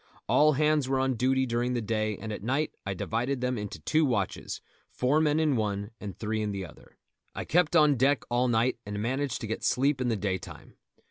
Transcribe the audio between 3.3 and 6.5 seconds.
them into two watches, four men in one and three in